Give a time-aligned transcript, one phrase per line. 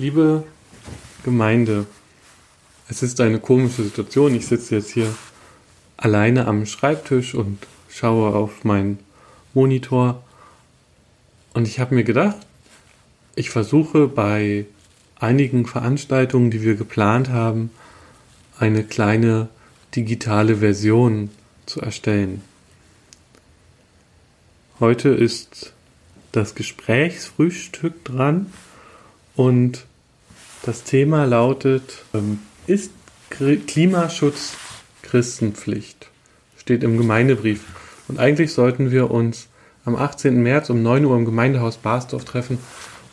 [0.00, 0.44] Liebe
[1.24, 1.84] Gemeinde,
[2.88, 4.32] es ist eine komische Situation.
[4.32, 5.12] Ich sitze jetzt hier
[5.96, 9.00] alleine am Schreibtisch und schaue auf meinen
[9.54, 10.22] Monitor.
[11.52, 12.36] Und ich habe mir gedacht,
[13.34, 14.66] ich versuche bei
[15.18, 17.72] einigen Veranstaltungen, die wir geplant haben,
[18.56, 19.48] eine kleine
[19.96, 21.28] digitale Version
[21.66, 22.42] zu erstellen.
[24.78, 25.72] Heute ist
[26.30, 28.52] das Gesprächsfrühstück dran
[29.38, 29.86] und
[30.64, 32.90] das Thema lautet, ähm, ist
[33.30, 34.54] Klimaschutz
[35.02, 36.10] Christenpflicht?
[36.56, 37.64] Steht im Gemeindebrief.
[38.08, 39.46] Und eigentlich sollten wir uns
[39.84, 40.42] am 18.
[40.42, 42.58] März um 9 Uhr im Gemeindehaus Barsdorf treffen,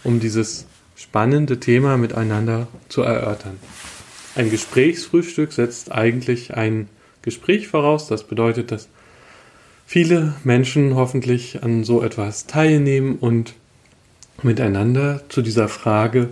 [0.03, 0.65] um dieses
[0.95, 3.59] spannende Thema miteinander zu erörtern.
[4.33, 6.89] Ein Gesprächsfrühstück setzt eigentlich ein
[7.21, 8.07] Gespräch voraus.
[8.07, 8.89] Das bedeutet, dass
[9.85, 13.53] viele Menschen hoffentlich an so etwas teilnehmen und
[14.45, 16.29] miteinander zu dieser Frage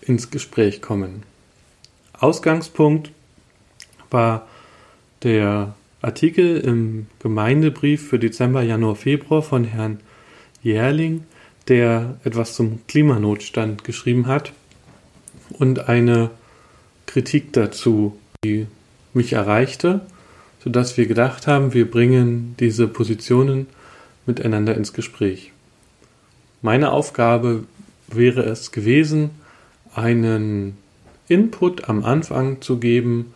[0.00, 1.22] ins Gespräch kommen.
[2.12, 3.12] Ausgangspunkt
[4.10, 4.48] war
[5.22, 10.00] der Artikel im Gemeindebrief für Dezember, Januar, Februar von Herrn
[10.62, 11.22] Jährling,
[11.68, 14.52] der etwas zum Klimanotstand geschrieben hat
[15.52, 16.30] und eine
[17.06, 18.66] Kritik dazu, die
[19.14, 20.00] mich erreichte,
[20.64, 23.68] sodass wir gedacht haben, wir bringen diese Positionen
[24.26, 25.51] miteinander ins Gespräch.
[26.62, 27.64] Meine Aufgabe
[28.06, 29.30] wäre es gewesen,
[29.94, 30.76] einen
[31.28, 33.34] Input am Anfang zu geben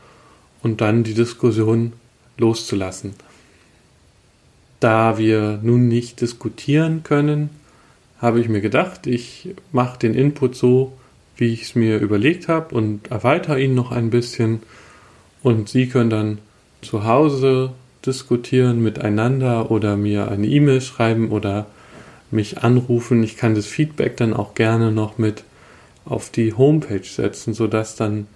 [0.63, 1.93] und dann die Diskussion
[2.39, 3.15] loszulassen.
[4.79, 7.51] Da wir nun nicht diskutieren können,
[8.21, 10.93] habe ich mir gedacht, ich mache den Input so,
[11.37, 14.63] wie ich es mir überlegt habe und erweitere ihn noch ein bisschen
[15.43, 16.39] und Sie können dann
[16.81, 17.73] zu Hause
[18.05, 21.67] diskutieren miteinander oder mir eine E-Mail schreiben oder
[22.31, 23.23] mich anrufen.
[23.23, 25.45] Ich kann das Feedback dann auch gerne noch mit
[26.05, 28.27] auf die Homepage setzen, sodass dann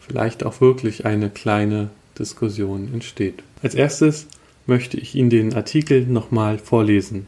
[0.00, 3.42] vielleicht auch wirklich eine kleine Diskussion entsteht.
[3.62, 4.26] Als erstes
[4.66, 7.26] möchte ich Ihnen den Artikel nochmal vorlesen.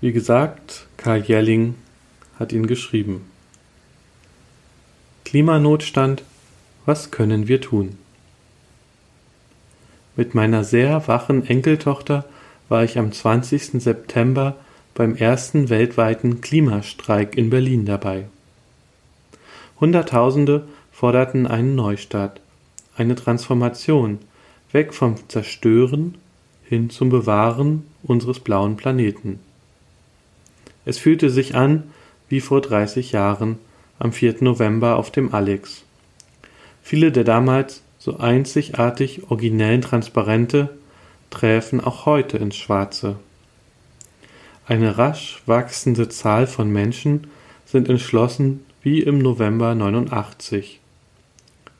[0.00, 1.74] Wie gesagt, Karl Jelling
[2.38, 3.22] hat ihn geschrieben.
[5.24, 6.22] Klimanotstand,
[6.86, 7.98] was können wir tun?
[10.16, 12.24] Mit meiner sehr wachen Enkeltochter
[12.68, 13.82] war ich am 20.
[13.82, 14.56] September
[14.94, 18.26] beim ersten weltweiten Klimastreik in Berlin dabei.
[19.80, 22.40] Hunderttausende forderten einen Neustart,
[22.96, 24.18] eine Transformation,
[24.72, 26.18] weg vom Zerstören
[26.64, 29.38] hin zum Bewahren unseres blauen Planeten.
[30.84, 31.84] Es fühlte sich an
[32.28, 33.58] wie vor 30 Jahren
[33.98, 34.36] am 4.
[34.40, 35.84] November auf dem Alex.
[36.82, 40.77] Viele der damals so einzigartig originellen Transparente
[41.30, 43.16] träfen auch heute ins Schwarze.
[44.66, 47.28] Eine rasch wachsende Zahl von Menschen
[47.64, 50.80] sind entschlossen wie im November 89.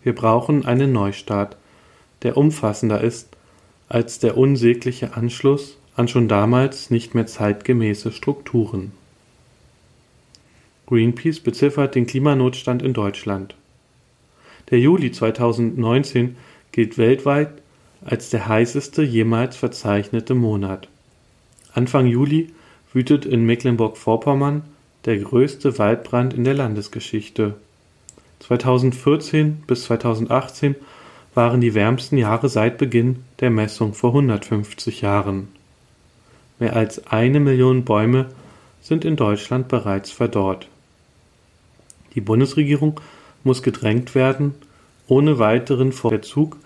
[0.03, 1.56] Wir brauchen einen Neustart,
[2.22, 3.28] der umfassender ist
[3.88, 8.92] als der unsägliche Anschluss an schon damals nicht mehr zeitgemäße Strukturen.
[10.87, 13.54] Greenpeace beziffert den Klimanotstand in Deutschland.
[14.70, 16.37] Der Juli 2019
[16.72, 17.50] gilt weltweit
[18.04, 20.88] als der heißeste jemals verzeichnete Monat.
[21.72, 22.53] Anfang Juli
[22.92, 24.62] wütet in Mecklenburg-Vorpommern
[25.04, 27.54] der größte Waldbrand in der Landesgeschichte.
[28.41, 30.75] 2014 bis 2018
[31.34, 35.48] waren die wärmsten Jahre seit Beginn der Messung vor 150 Jahren.
[36.58, 38.26] Mehr als eine Million Bäume
[38.81, 40.69] sind in Deutschland bereits verdorrt.
[42.14, 43.00] Die Bundesregierung
[43.44, 44.54] muss gedrängt werden,
[45.06, 46.56] ohne weiteren Vorzug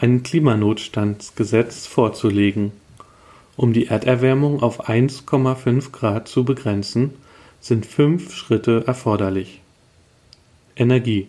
[0.00, 2.72] ein Klimanotstandsgesetz vorzulegen.
[3.56, 7.12] Um die Erderwärmung auf 1,5 Grad zu begrenzen,
[7.60, 9.60] sind fünf Schritte erforderlich.
[10.74, 11.28] Energie.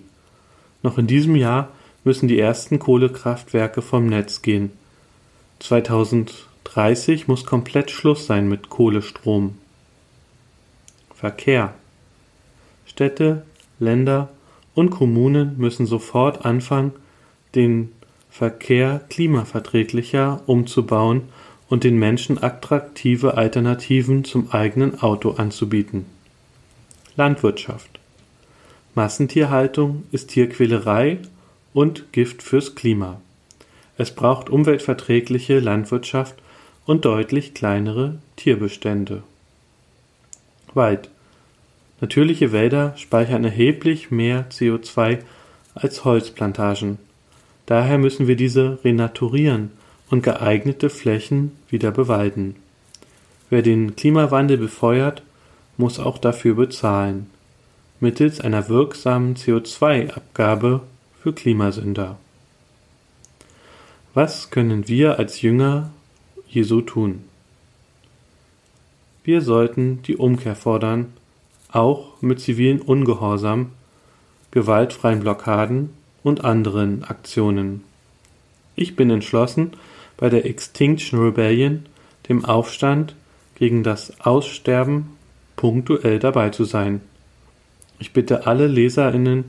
[0.84, 1.68] Noch in diesem Jahr
[2.06, 4.72] müssen die ersten Kohlekraftwerke vom Netz gehen.
[5.60, 9.58] 2030 muss komplett Schluss sein mit Kohlestrom.
[11.14, 11.74] Verkehr.
[12.86, 13.44] Städte,
[13.80, 14.30] Länder
[14.74, 16.94] und Kommunen müssen sofort anfangen,
[17.54, 17.92] den
[18.32, 21.24] Verkehr klimaverträglicher umzubauen
[21.70, 26.06] und den Menschen attraktive Alternativen zum eigenen Auto anzubieten.
[27.16, 28.00] Landwirtschaft
[28.96, 31.20] Massentierhaltung ist Tierquälerei
[31.74, 33.22] und Gift fürs Klima.
[33.98, 36.36] Es braucht umweltverträgliche Landwirtschaft
[36.86, 39.24] und deutlich kleinere Tierbestände.
[40.74, 41.10] Wald.
[42.02, 45.20] Natürliche Wälder speichern erheblich mehr CO2
[45.76, 46.98] als Holzplantagen.
[47.72, 49.72] Daher müssen wir diese renaturieren
[50.10, 52.58] und geeignete Flächen wieder bewalden.
[53.50, 55.24] Wer den Klimawandel befeuert,
[55.78, 57.28] muss auch dafür bezahlen.
[58.02, 60.82] mittels einer wirksamen CO2-Abgabe
[61.22, 62.18] für Klimasünder.
[64.14, 65.92] Was können wir als Jünger
[66.50, 67.24] Jesu tun?
[69.24, 71.14] Wir sollten die Umkehr fordern,
[71.72, 73.72] auch mit zivilen Ungehorsam,
[74.52, 77.84] gewaltfreien Blockaden und anderen Aktionen.
[78.76, 79.72] Ich bin entschlossen,
[80.18, 81.86] bei der Extinction Rebellion,
[82.30, 83.16] dem Aufstand
[83.56, 85.18] gegen das Aussterben,
[85.56, 87.02] punktuell dabei zu sein.
[88.00, 89.46] Ich bitte alle Leserinnen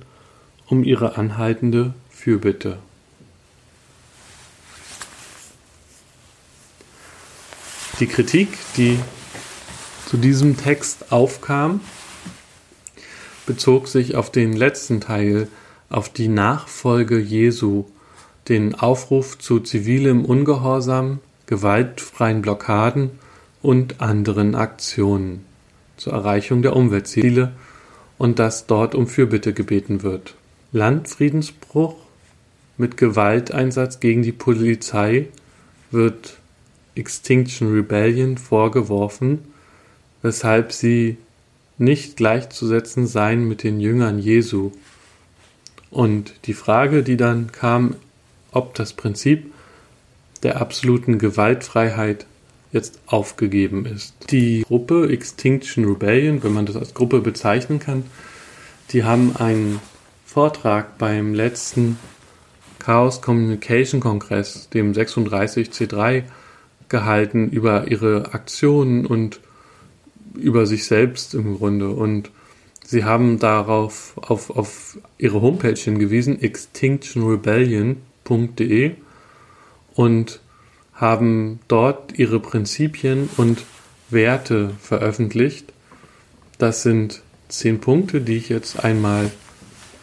[0.67, 2.79] um ihre anhaltende Fürbitte.
[8.01, 8.99] Die Kritik, die
[10.07, 11.81] zu diesem Text aufkam,
[13.47, 15.49] bezog sich auf den letzten Teil,
[15.93, 17.85] auf die Nachfolge Jesu,
[18.49, 23.11] den Aufruf zu zivilem Ungehorsam, gewaltfreien Blockaden
[23.63, 25.45] und anderen Aktionen
[25.97, 27.53] zur Erreichung der Umweltziele
[28.19, 30.35] und dass dort um Fürbitte gebeten wird.
[30.73, 31.97] Landfriedensbruch
[32.79, 35.29] mit Gewalteinsatz gegen die Polizei
[35.91, 36.39] wird
[36.95, 39.41] Extinction Rebellion vorgeworfen
[40.23, 41.19] weshalb sie
[41.79, 44.71] nicht gleichzusetzen seien mit den Jüngern Jesu.
[45.93, 47.97] Und die Frage, die dann kam,
[48.51, 49.53] ob das Prinzip
[50.43, 52.27] der absoluten Gewaltfreiheit
[52.73, 54.15] jetzt aufgegeben ist.
[54.31, 58.05] Die Gruppe Extinction Rebellion, wenn man das als Gruppe bezeichnen kann,
[58.91, 59.81] die haben einen
[60.25, 61.99] Vortrag beim letzten
[62.79, 66.25] Chaos Communication Kongress, dem 36C3,
[66.89, 69.41] gehalten über ihre Aktionen und
[70.35, 71.91] über sich selbst im Grunde.
[71.91, 72.31] Und
[72.85, 78.93] sie haben darauf auf, auf ihre Homepage hingewiesen, extinctionrebellion.de
[79.95, 80.41] und
[80.95, 83.65] haben dort ihre Prinzipien und
[84.11, 85.73] Werte veröffentlicht.
[86.59, 89.31] Das sind zehn Punkte, die ich jetzt einmal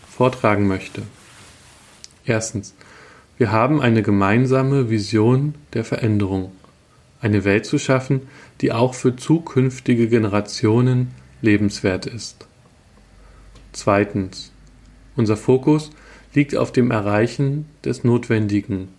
[0.09, 1.01] vortragen möchte.
[2.25, 2.73] Erstens.
[3.37, 6.51] Wir haben eine gemeinsame Vision der Veränderung
[7.21, 8.21] eine Welt zu schaffen,
[8.61, 11.11] die auch für zukünftige Generationen
[11.41, 12.47] lebenswert ist.
[13.71, 14.51] Zweitens.
[15.16, 15.92] Unser Fokus
[16.33, 18.89] liegt auf dem Erreichen des Notwendigen,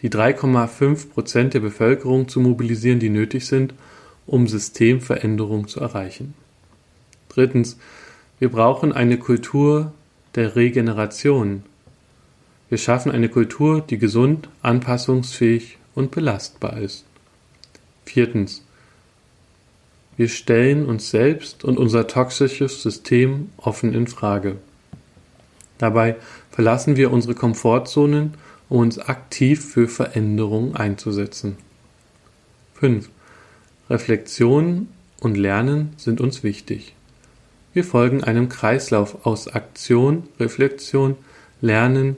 [0.00, 3.74] die 3,5 Prozent der Bevölkerung zu mobilisieren, die nötig sind,
[4.26, 6.34] um Systemveränderung zu erreichen.
[7.28, 7.78] Drittens.
[8.38, 9.92] Wir brauchen eine Kultur
[10.34, 11.62] der Regeneration.
[12.68, 17.04] Wir schaffen eine Kultur, die gesund, anpassungsfähig und belastbar ist.
[18.04, 18.64] Viertens.
[20.16, 24.56] Wir stellen uns selbst und unser toxisches System offen in Frage.
[25.78, 26.16] Dabei
[26.50, 28.34] verlassen wir unsere Komfortzonen,
[28.68, 31.56] um uns aktiv für Veränderungen einzusetzen.
[32.74, 33.08] 5.
[33.88, 34.88] Reflexion
[35.20, 36.94] und Lernen sind uns wichtig.
[37.72, 41.16] Wir folgen einem Kreislauf aus Aktion, Reflexion,
[41.60, 42.16] Lernen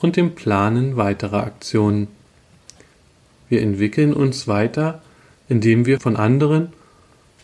[0.00, 2.08] und dem Planen weiterer Aktionen.
[3.48, 5.02] Wir entwickeln uns weiter,
[5.48, 6.72] indem wir von anderen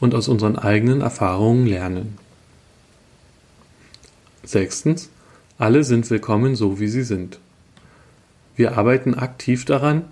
[0.02, 2.19] und aus unseren eigenen Erfahrungen lernen.
[4.43, 5.08] Sechstens,
[5.58, 7.38] alle sind willkommen so, wie sie sind.
[8.56, 10.04] Wir arbeiten aktiv daran,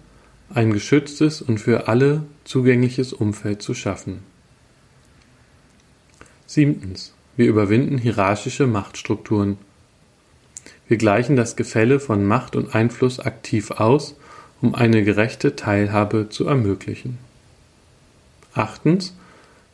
[0.54, 4.20] ein geschütztes und für alle zugängliches Umfeld zu schaffen.
[6.46, 9.58] Siebtens, wir überwinden hierarchische Machtstrukturen.
[10.88, 14.14] Wir gleichen das Gefälle von Macht und Einfluss aktiv aus
[14.60, 17.18] um eine gerechte Teilhabe zu ermöglichen.
[18.54, 19.14] Achtens.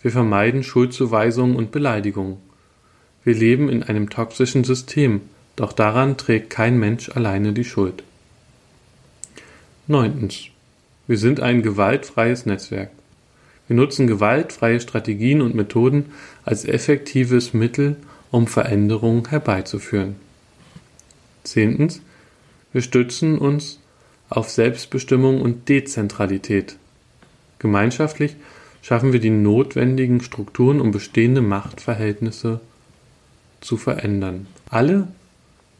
[0.06, 2.36] Wir vermeiden Schuldzuweisungen und Beleidigungen.
[3.24, 5.22] Wir leben in einem toxischen System,
[5.56, 8.04] doch daran trägt kein Mensch alleine die Schuld.
[9.88, 10.44] Neuntens.
[11.08, 12.90] Wir sind ein gewaltfreies Netzwerk.
[13.66, 16.12] Wir nutzen gewaltfreie Strategien und Methoden
[16.44, 17.96] als effektives Mittel,
[18.30, 20.14] um Veränderungen herbeizuführen.
[21.42, 22.00] Zehntens.
[22.72, 23.80] Wir stützen uns
[24.28, 26.76] auf Selbstbestimmung und Dezentralität.
[27.58, 28.36] Gemeinschaftlich
[28.86, 32.60] schaffen wir die notwendigen Strukturen, um bestehende Machtverhältnisse
[33.60, 34.46] zu verändern.
[34.70, 35.08] Alle,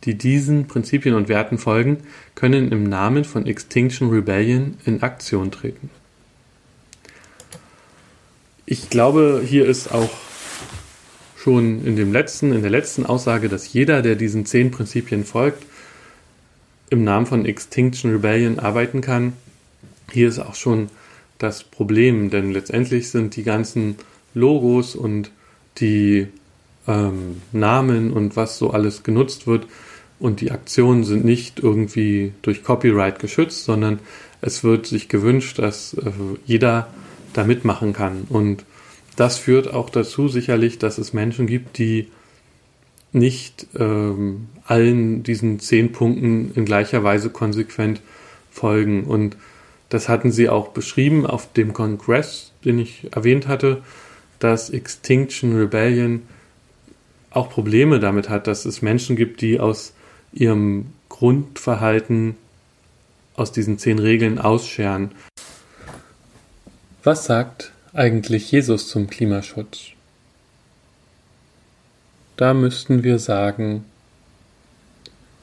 [0.03, 1.99] die diesen Prinzipien und Werten folgen,
[2.35, 5.89] können im Namen von Extinction Rebellion in Aktion treten.
[8.65, 10.11] Ich glaube, hier ist auch
[11.37, 15.65] schon in dem letzten, in der letzten Aussage, dass jeder, der diesen zehn Prinzipien folgt,
[16.91, 19.35] im Namen von Extinction Rebellion arbeiten kann.
[20.11, 20.89] Hier ist auch schon
[21.39, 23.97] das Problem, denn letztendlich sind die ganzen
[24.35, 25.31] Logos und
[25.79, 26.29] die
[26.87, 29.67] ähm, Namen und was so alles genutzt wird
[30.19, 33.99] und die Aktionen sind nicht irgendwie durch Copyright geschützt, sondern
[34.41, 36.11] es wird sich gewünscht, dass äh,
[36.47, 36.89] jeder
[37.33, 38.27] da mitmachen kann.
[38.29, 38.65] Und
[39.17, 42.09] das führt auch dazu sicherlich, dass es Menschen gibt, die
[43.13, 48.01] nicht ähm, allen diesen zehn Punkten in gleicher Weise konsequent
[48.51, 49.05] folgen.
[49.05, 49.37] Und
[49.89, 53.83] das hatten sie auch beschrieben auf dem Kongress, den ich erwähnt hatte,
[54.39, 56.23] dass Extinction Rebellion
[57.31, 59.93] auch Probleme damit hat, dass es Menschen gibt, die aus
[60.33, 62.37] ihrem Grundverhalten
[63.37, 65.13] aus diesen zehn Regeln ausscheren.
[67.05, 69.91] Was sagt eigentlich Jesus zum Klimaschutz?
[72.37, 73.85] Da müssten wir sagen,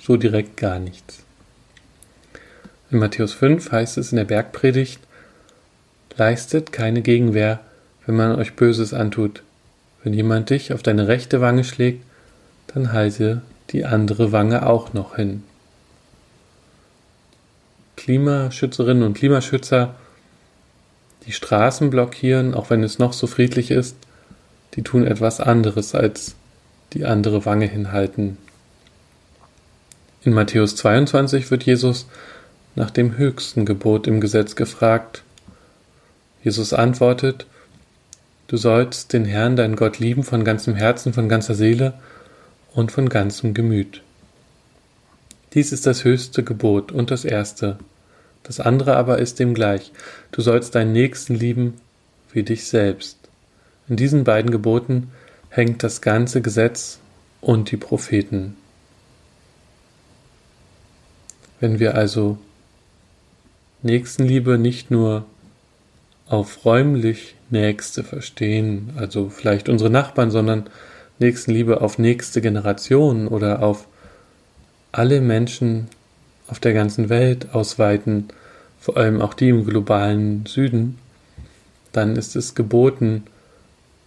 [0.02, 1.23] so direkt gar nichts.
[2.94, 5.00] In Matthäus 5 heißt es in der Bergpredigt,
[6.16, 7.60] leistet keine Gegenwehr,
[8.06, 9.42] wenn man euch Böses antut.
[10.04, 12.06] Wenn jemand dich auf deine rechte Wange schlägt,
[12.68, 15.42] dann halte die andere Wange auch noch hin.
[17.96, 19.96] Klimaschützerinnen und Klimaschützer,
[21.26, 23.96] die Straßen blockieren, auch wenn es noch so friedlich ist,
[24.76, 26.36] die tun etwas anderes als
[26.94, 28.38] die andere Wange hinhalten.
[30.24, 32.06] In Matthäus 22 wird Jesus
[32.76, 35.24] nach dem höchsten Gebot im Gesetz gefragt.
[36.44, 37.46] Jesus antwortet,
[38.48, 41.94] Du sollst den Herrn, deinen Gott lieben von ganzem Herzen, von ganzer Seele
[42.74, 44.02] und von ganzem Gemüt.
[45.54, 47.78] Dies ist das höchste Gebot und das erste.
[48.44, 49.92] Das andere aber ist dem gleich.
[50.32, 51.76] Du sollst deinen Nächsten lieben
[52.32, 53.18] wie dich selbst.
[53.88, 55.12] In diesen beiden Geboten
[55.50, 57.00] hängt das ganze Gesetz
[57.42, 58.56] und die Propheten.
[61.60, 62.38] Wenn wir also
[63.84, 65.26] Nächstenliebe nicht nur
[66.28, 70.66] auf räumlich Nächste verstehen, also vielleicht unsere Nachbarn, sondern
[71.20, 73.88] Nächstenliebe auf nächste Generationen oder auf
[74.92, 75.88] alle Menschen
[76.48, 78.30] auf der ganzen Welt ausweiten,
[78.80, 80.98] vor allem auch die im globalen Süden,
[81.92, 83.24] dann ist es geboten,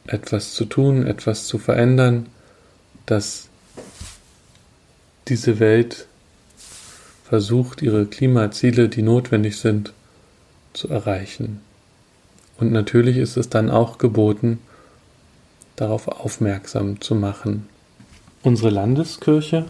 [0.06, 2.26] etwas zu tun, etwas zu verändern,
[3.06, 3.48] dass
[5.28, 6.06] diese Welt
[7.28, 9.92] versucht, ihre Klimaziele, die notwendig sind,
[10.72, 11.60] zu erreichen.
[12.58, 14.60] Und natürlich ist es dann auch geboten,
[15.74, 17.68] darauf aufmerksam zu machen.
[18.42, 19.66] Unsere Landeskirche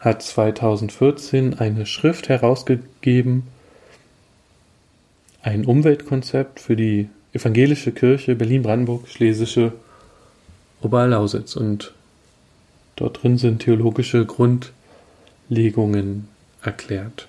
[0.00, 3.44] hat 2014 eine Schrift herausgegeben,
[5.42, 9.72] ein Umweltkonzept für die evangelische Kirche Berlin-Brandenburg, Schlesische
[10.80, 11.56] Oberlausitz.
[11.56, 11.92] Und
[12.96, 16.28] dort drin sind theologische Grundlegungen
[16.66, 17.28] erklärt.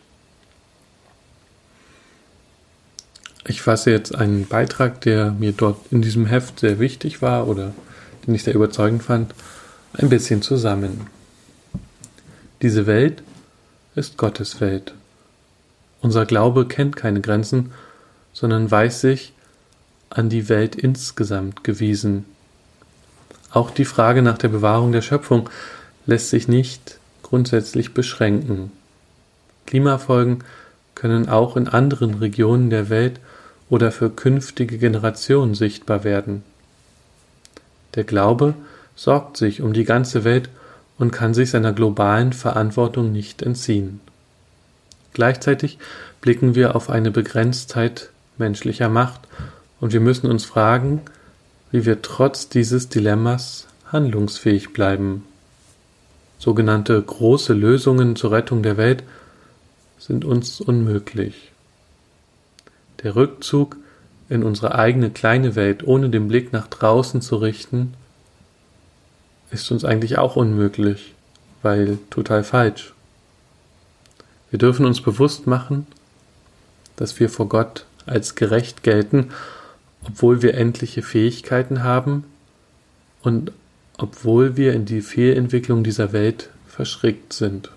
[3.45, 7.73] Ich fasse jetzt einen Beitrag, der mir dort in diesem Heft sehr wichtig war oder
[8.25, 9.33] den ich sehr überzeugend fand,
[9.93, 11.07] ein bisschen zusammen.
[12.61, 13.23] Diese Welt
[13.95, 14.93] ist Gottes Welt.
[16.01, 17.71] Unser Glaube kennt keine Grenzen,
[18.33, 19.33] sondern weiß sich
[20.09, 22.25] an die Welt insgesamt gewiesen.
[23.51, 25.49] Auch die Frage nach der Bewahrung der Schöpfung
[26.05, 28.71] lässt sich nicht grundsätzlich beschränken.
[29.67, 30.43] Klimafolgen
[30.95, 33.19] können auch in anderen Regionen der Welt
[33.69, 36.43] oder für künftige Generationen sichtbar werden.
[37.93, 38.55] Der Glaube
[38.95, 40.49] sorgt sich um die ganze Welt
[40.97, 43.99] und kann sich seiner globalen Verantwortung nicht entziehen.
[45.13, 45.77] Gleichzeitig
[46.21, 49.21] blicken wir auf eine Begrenztheit menschlicher Macht
[49.79, 51.01] und wir müssen uns fragen,
[51.71, 55.25] wie wir trotz dieses Dilemmas handlungsfähig bleiben.
[56.39, 59.03] Sogenannte große Lösungen zur Rettung der Welt
[59.99, 61.51] sind uns unmöglich.
[63.03, 63.77] Der Rückzug
[64.29, 67.93] in unsere eigene kleine Welt, ohne den Blick nach draußen zu richten,
[69.51, 71.13] ist uns eigentlich auch unmöglich,
[71.61, 72.93] weil total falsch.
[74.49, 75.87] Wir dürfen uns bewusst machen,
[76.95, 79.29] dass wir vor Gott als gerecht gelten,
[80.05, 82.23] obwohl wir endliche Fähigkeiten haben
[83.21, 83.51] und
[83.97, 87.71] obwohl wir in die Fehlentwicklung dieser Welt verschrickt sind.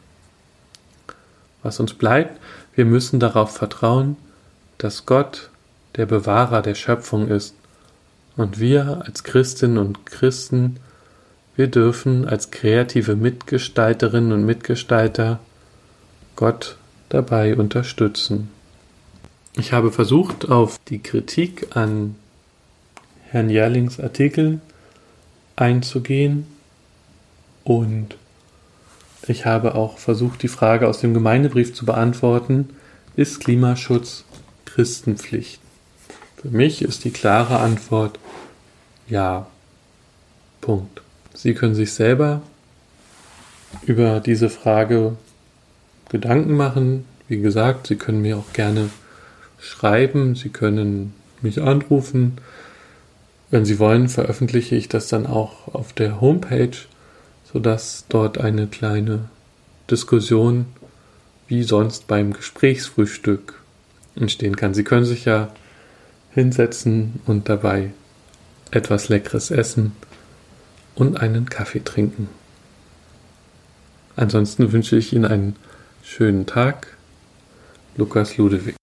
[1.62, 2.40] Was uns bleibt,
[2.75, 4.17] wir müssen darauf vertrauen,
[4.79, 5.50] dass Gott
[5.97, 7.55] der Bewahrer der Schöpfung ist
[8.37, 10.79] und wir als Christinnen und Christen,
[11.57, 15.40] wir dürfen als kreative Mitgestalterinnen und Mitgestalter
[16.37, 16.76] Gott
[17.11, 18.49] dabei unterstützen.
[19.57, 22.14] Ich habe versucht, auf die Kritik an
[23.29, 24.61] Herrn Jährlings Artikel
[25.57, 26.47] einzugehen
[27.64, 28.17] und
[29.30, 32.70] ich habe auch versucht, die Frage aus dem Gemeindebrief zu beantworten,
[33.16, 34.25] ist Klimaschutz
[34.64, 35.60] Christenpflicht?
[36.37, 38.18] Für mich ist die klare Antwort
[39.08, 39.46] ja.
[40.60, 41.00] Punkt.
[41.32, 42.42] Sie können sich selber
[43.87, 45.16] über diese Frage
[46.08, 47.04] Gedanken machen.
[47.28, 48.90] Wie gesagt, Sie können mir auch gerne
[49.58, 52.38] schreiben, Sie können mich anrufen.
[53.50, 56.76] Wenn Sie wollen, veröffentliche ich das dann auch auf der Homepage
[57.52, 59.28] sodass dort eine kleine
[59.90, 60.66] Diskussion
[61.49, 63.54] wie sonst beim Gesprächsfrühstück
[64.14, 64.75] entstehen kann.
[64.75, 65.52] Sie können sich ja
[66.33, 67.90] hinsetzen und dabei
[68.71, 69.92] etwas Leckeres essen
[70.95, 72.28] und einen Kaffee trinken.
[74.14, 75.57] Ansonsten wünsche ich Ihnen einen
[76.02, 76.97] schönen Tag.
[77.97, 78.79] Lukas Ludewig